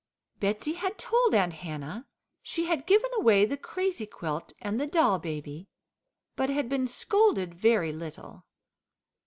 [0.39, 2.07] Betsey had told Aunt Hannah
[2.41, 5.69] she had given away the crazy quilt and the doll baby,
[6.35, 8.47] but had been scolded very little.